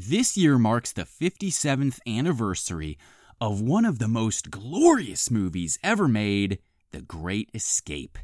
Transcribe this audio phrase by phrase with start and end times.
[0.00, 2.96] This year marks the 57th anniversary
[3.40, 6.60] of one of the most glorious movies ever made,
[6.92, 8.16] The Great Escape.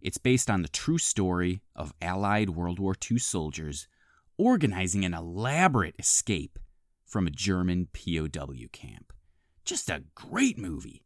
[0.00, 3.88] It's based on the true story of Allied World War II soldiers
[4.36, 6.56] organizing an elaborate escape
[7.04, 9.12] from a German POW camp.
[9.64, 11.04] Just a great movie.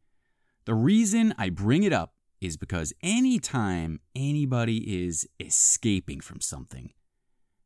[0.67, 6.93] The reason I bring it up is because anytime anybody is escaping from something,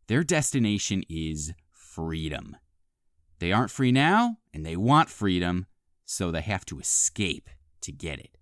[0.07, 1.53] their destination is
[1.97, 2.55] freedom.
[3.39, 5.65] They aren't free now, and they want freedom,
[6.05, 7.49] so they have to escape
[7.81, 8.37] to get it.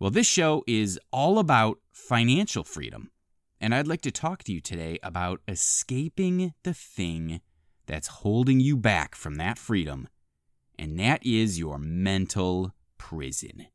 [0.00, 3.12] Well, this show is all about financial freedom,
[3.60, 7.40] and I'd like to talk to you today about escaping the thing
[7.86, 10.08] that's holding you back from that freedom,
[10.76, 13.66] and that is your mental prison.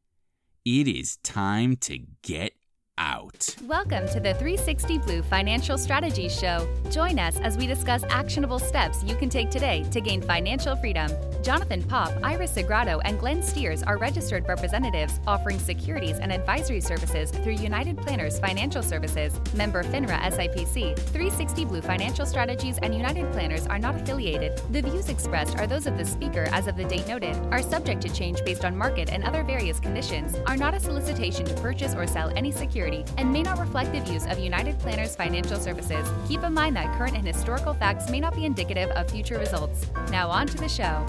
[0.65, 2.56] It is time to get
[2.97, 3.55] out.
[3.65, 6.67] Welcome to the 360 Blue Financial Strategies Show.
[6.89, 11.11] Join us as we discuss actionable steps you can take today to gain financial freedom.
[11.43, 17.31] Jonathan Pop, Iris Sagrado, and Glenn Steers are registered representatives offering securities and advisory services
[17.31, 20.97] through United Planners Financial Services, member FINRA SIPC.
[20.97, 24.59] 360 Blue Financial Strategies and United Planners are not affiliated.
[24.71, 28.01] The views expressed are those of the speaker as of the date noted, are subject
[28.01, 31.93] to change based on market and other various conditions, are not a solicitation to purchase
[31.93, 32.86] or sell any security
[33.17, 36.07] and may not reflect the views of United Planners Financial Services.
[36.27, 39.87] Keep in mind that current and historical facts may not be indicative of future results.
[40.09, 41.05] Now, on to the show.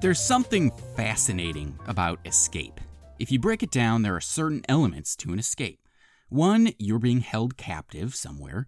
[0.00, 2.80] There's something fascinating about escape.
[3.18, 5.78] If you break it down, there are certain elements to an escape.
[6.28, 8.66] One, you're being held captive somewhere.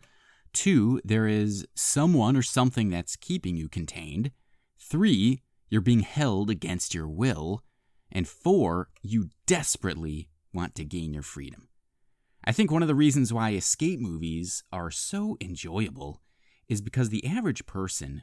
[0.52, 4.30] Two, there is someone or something that's keeping you contained.
[4.78, 7.62] Three, you're being held against your will.
[8.12, 11.68] And four, you desperately want to gain your freedom.
[12.44, 16.20] I think one of the reasons why escape movies are so enjoyable
[16.68, 18.22] is because the average person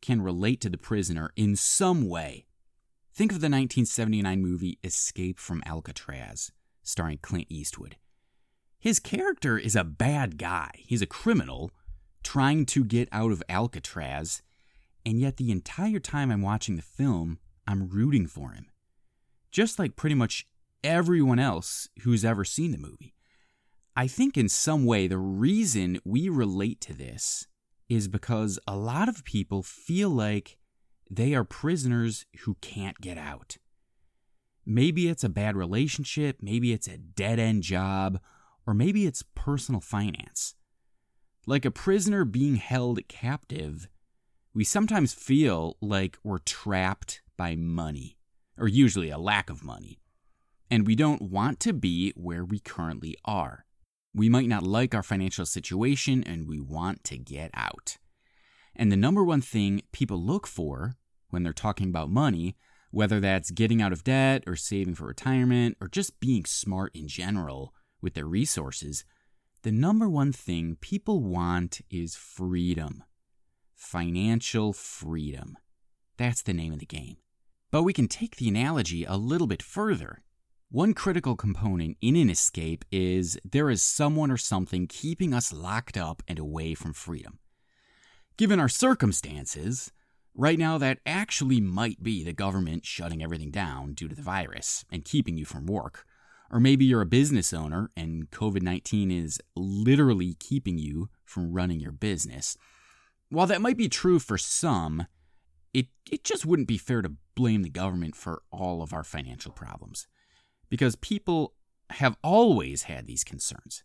[0.00, 2.46] can relate to the prisoner in some way.
[3.14, 7.96] Think of the 1979 movie Escape from Alcatraz, starring Clint Eastwood.
[8.78, 11.70] His character is a bad guy, he's a criminal
[12.22, 14.42] trying to get out of Alcatraz,
[15.06, 18.66] and yet the entire time I'm watching the film, I'm rooting for him.
[19.50, 20.46] Just like pretty much
[20.84, 23.14] everyone else who's ever seen the movie.
[23.96, 27.46] I think in some way the reason we relate to this
[27.88, 30.58] is because a lot of people feel like
[31.10, 33.56] they are prisoners who can't get out.
[34.66, 38.18] Maybe it's a bad relationship, maybe it's a dead end job,
[38.66, 40.54] or maybe it's personal finance.
[41.46, 43.88] Like a prisoner being held captive,
[44.54, 48.16] we sometimes feel like we're trapped by money,
[48.58, 49.98] or usually a lack of money
[50.74, 53.64] and we don't want to be where we currently are.
[54.12, 57.96] We might not like our financial situation and we want to get out.
[58.74, 60.96] And the number one thing people look for
[61.30, 62.56] when they're talking about money,
[62.90, 67.06] whether that's getting out of debt or saving for retirement or just being smart in
[67.06, 69.04] general with their resources,
[69.62, 73.04] the number one thing people want is freedom.
[73.76, 75.56] Financial freedom.
[76.16, 77.18] That's the name of the game.
[77.70, 80.24] But we can take the analogy a little bit further
[80.70, 85.96] one critical component in an escape is there is someone or something keeping us locked
[85.96, 87.38] up and away from freedom.
[88.36, 89.92] Given our circumstances,
[90.34, 94.84] right now that actually might be the government shutting everything down due to the virus
[94.90, 96.04] and keeping you from work.
[96.50, 101.78] Or maybe you're a business owner and COVID 19 is literally keeping you from running
[101.78, 102.56] your business.
[103.28, 105.06] While that might be true for some,
[105.72, 109.52] it, it just wouldn't be fair to blame the government for all of our financial
[109.52, 110.06] problems
[110.74, 111.54] because people
[111.88, 113.84] have always had these concerns.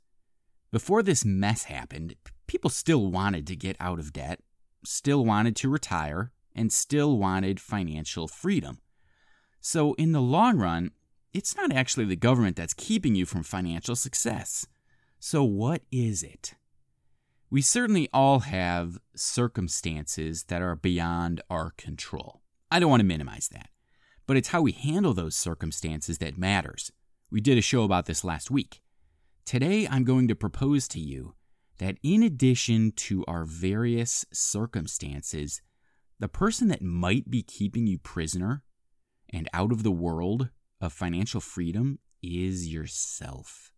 [0.72, 2.16] Before this mess happened,
[2.48, 4.40] people still wanted to get out of debt,
[4.84, 8.80] still wanted to retire, and still wanted financial freedom.
[9.62, 10.90] So, in the long run,
[11.32, 14.66] it's not actually the government that's keeping you from financial success.
[15.20, 16.56] So, what is it?
[17.52, 22.42] We certainly all have circumstances that are beyond our control.
[22.72, 23.70] I don't want to minimize that
[24.30, 26.92] but it's how we handle those circumstances that matters.
[27.32, 28.84] We did a show about this last week.
[29.44, 31.34] Today, I'm going to propose to you
[31.80, 35.64] that in addition to our various circumstances,
[36.20, 38.62] the person that might be keeping you prisoner
[39.34, 40.50] and out of the world
[40.80, 43.72] of financial freedom is yourself.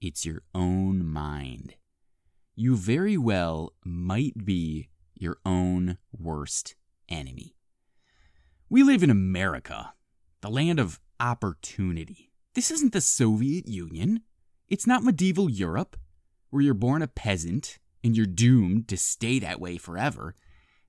[0.00, 1.74] It's your own mind.
[2.54, 6.74] You very well might be your own worst
[7.10, 7.54] enemy.
[8.72, 9.92] We live in America,
[10.40, 12.30] the land of opportunity.
[12.54, 14.22] This isn't the Soviet Union.
[14.66, 15.94] It's not medieval Europe,
[16.48, 20.34] where you're born a peasant and you're doomed to stay that way forever.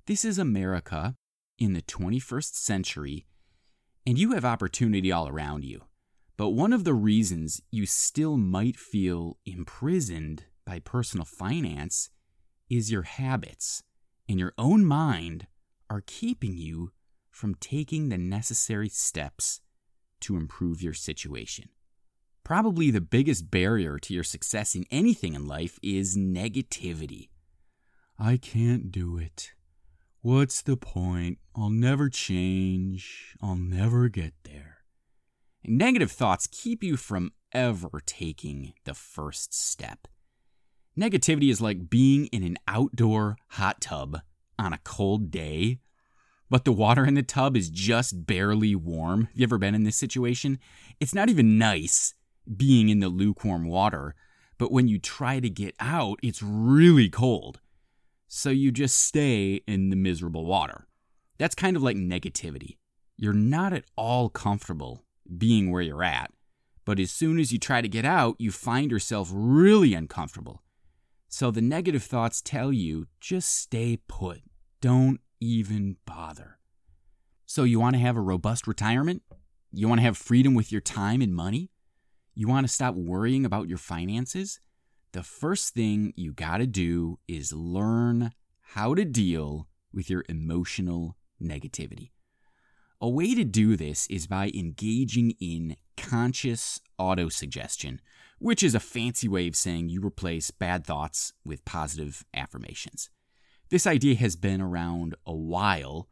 [0.08, 1.18] This is America
[1.60, 3.26] in the 21st century,
[4.08, 5.82] and you have opportunity all around you.
[6.38, 12.12] But one of the reasons you still might feel imprisoned by personal finance
[12.70, 13.84] is your habits
[14.30, 15.48] and your own mind
[15.90, 16.94] are keeping you
[17.34, 19.60] from taking the necessary steps
[20.22, 21.68] to improve your situation.
[22.44, 27.30] Probably the biggest barrier to your success in anything in life is negativity.
[28.20, 29.54] I can't do it.
[30.22, 31.40] What's the point?
[31.56, 33.36] I'll never change.
[33.42, 34.78] I'll never get there.
[35.66, 40.08] Negative thoughts keep you from ever taking the first step.
[40.98, 44.22] Negativity is like being in an outdoor hot tub
[44.60, 45.80] on a cold day,
[46.54, 49.22] but the water in the tub is just barely warm.
[49.22, 50.60] Have you ever been in this situation?
[51.00, 52.14] It's not even nice
[52.56, 54.14] being in the lukewarm water,
[54.60, 57.60] but when you try to get out, it's really cold.
[58.28, 60.86] So you just stay in the miserable water.
[61.40, 62.78] That's kind of like negativity.
[63.18, 65.06] You're not at all comfortable
[65.36, 66.30] being where you're at,
[66.86, 70.62] but as soon as you try to get out, you find yourself really uncomfortable.
[71.30, 74.42] So the negative thoughts tell you just stay put.
[74.82, 76.60] Don't even bother.
[77.46, 79.22] So you want to have a robust retirement?
[79.72, 81.70] You want to have freedom with your time and money?
[82.36, 84.60] You want to stop worrying about your finances?
[85.12, 88.32] The first thing you got to do is learn
[88.74, 92.10] how to deal with your emotional negativity.
[93.00, 98.00] A way to do this is by engaging in conscious autosuggestion,
[98.40, 103.10] which is a fancy way of saying you replace bad thoughts with positive affirmations.
[103.70, 106.10] This idea has been around a while.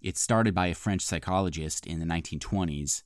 [0.00, 3.02] It started by a French psychologist in the 1920s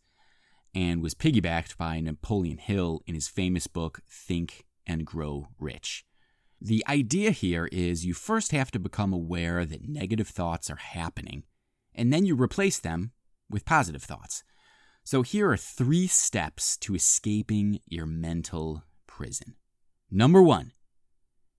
[0.74, 6.04] and was piggybacked by Napoleon Hill in his famous book, Think and Grow Rich.
[6.60, 11.42] The idea here is you first have to become aware that negative thoughts are happening,
[11.94, 13.12] and then you replace them
[13.50, 14.44] with positive thoughts.
[15.04, 19.56] So here are three steps to escaping your mental prison.
[20.10, 20.72] Number one,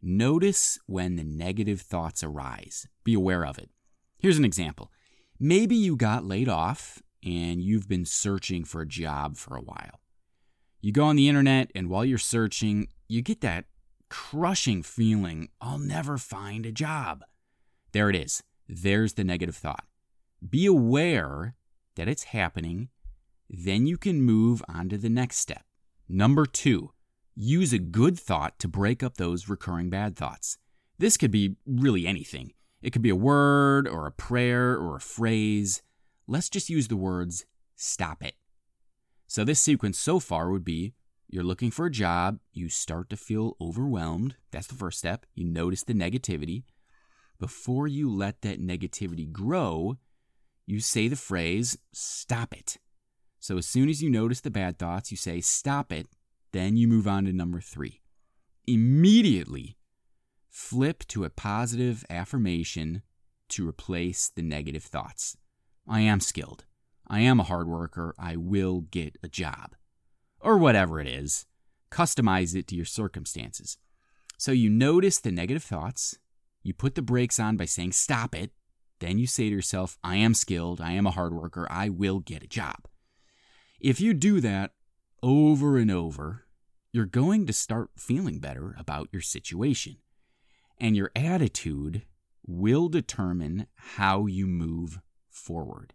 [0.04, 2.88] notice when the negative thoughts arise.
[3.04, 3.70] Be aware of it.
[4.18, 4.92] Here's an example.
[5.40, 10.00] Maybe you got laid off and you've been searching for a job for a while.
[10.82, 13.66] You go on the internet, and while you're searching, you get that
[14.10, 17.24] crushing feeling I'll never find a job.
[17.94, 18.44] There it is.
[18.68, 19.86] There's the negative thought.
[20.48, 21.56] Be aware
[21.96, 22.90] that it's happening
[23.56, 25.64] then you can move on to the next step.
[26.10, 26.92] Number two,
[27.36, 30.58] use a good thought to break up those recurring bad thoughts.
[30.98, 32.54] This could be really anything.
[32.82, 35.82] It could be a word or a prayer or a phrase.
[36.28, 37.46] Let's just use the words
[37.76, 38.36] stop it.
[39.28, 40.94] So, this sequence so far would be
[41.28, 44.36] you're looking for a job, you start to feel overwhelmed.
[44.52, 45.26] That's the first step.
[45.34, 46.64] You notice the negativity.
[47.40, 49.98] Before you let that negativity grow,
[50.68, 52.78] you say the phrase stop it.
[53.40, 56.08] So as soon as you notice the bad thoughts, you say, stop it.
[56.54, 58.02] Then you move on to number three.
[58.66, 59.76] Immediately
[60.50, 63.02] flip to a positive affirmation
[63.50, 65.36] to replace the negative thoughts.
[65.88, 66.66] I am skilled.
[67.08, 68.16] I am a hard worker.
[68.18, 69.76] I will get a job.
[70.40, 71.46] Or whatever it is.
[71.92, 73.78] Customize it to your circumstances.
[74.38, 76.18] So you notice the negative thoughts.
[76.62, 78.52] You put the brakes on by saying, stop it.
[79.00, 80.80] Then you say to yourself, I am skilled.
[80.80, 81.68] I am a hard worker.
[81.70, 82.88] I will get a job.
[83.80, 84.72] If you do that
[85.24, 86.46] over and over,
[86.92, 89.96] you're going to start feeling better about your situation.
[90.80, 92.04] And your attitude
[92.46, 95.00] will determine how you move
[95.30, 95.94] forward.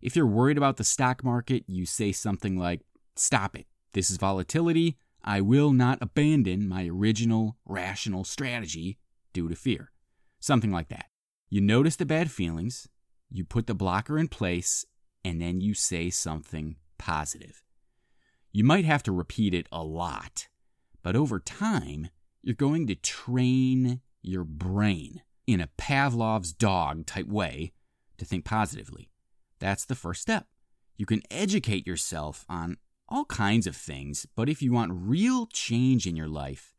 [0.00, 2.80] If you're worried about the stock market, you say something like,
[3.14, 3.66] Stop it.
[3.92, 4.96] This is volatility.
[5.22, 8.98] I will not abandon my original rational strategy
[9.32, 9.92] due to fear.
[10.40, 11.06] Something like that.
[11.50, 12.88] You notice the bad feelings,
[13.30, 14.86] you put the blocker in place,
[15.22, 17.62] and then you say something positive.
[18.52, 20.48] You might have to repeat it a lot,
[21.02, 22.10] but over time,
[22.42, 27.72] you're going to train your brain in a Pavlov's dog type way
[28.18, 29.10] to think positively.
[29.58, 30.46] That's the first step.
[30.96, 32.76] You can educate yourself on
[33.08, 36.74] all kinds of things, but if you want real change in your life,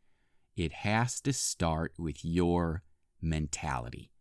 [0.56, 2.84] it has to start with your
[3.22, 4.12] mentality.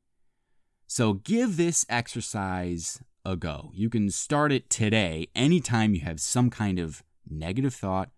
[0.87, 3.71] So give this exercise a go.
[3.75, 5.29] You can start it today.
[5.35, 8.11] Anytime you have some kind of negative thought,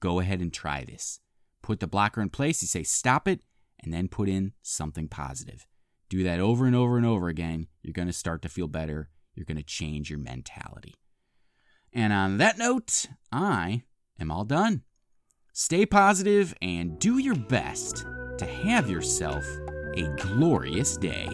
[0.00, 1.20] go ahead and try this.
[1.62, 3.40] Put the blocker in place, you say stop it,
[3.82, 5.66] and then put in something positive.
[6.08, 7.68] Do that over and over and over again.
[7.82, 9.08] You're going to start to feel better.
[9.34, 10.94] You're going to change your mentality.
[11.92, 13.84] And on that note, I
[14.20, 14.82] am all done.
[15.52, 18.06] Stay positive and do your best
[18.38, 19.44] to have yourself
[19.94, 21.28] a glorious day.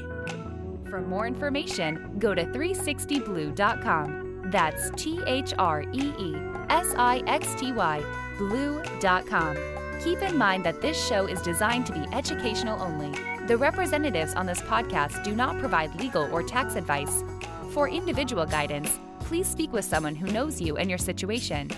[0.91, 4.28] For more information, go to 360blue.com.
[4.51, 6.37] That's T H R E E
[6.71, 8.03] S I X T Y,
[8.39, 9.57] blue.com.
[10.03, 13.11] Keep in mind that this show is designed to be educational only.
[13.47, 17.25] The representatives on this podcast do not provide legal or tax advice.
[17.71, 21.71] For individual guidance, please speak with someone who knows you and your situation.